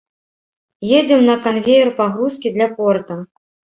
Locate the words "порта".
2.79-3.23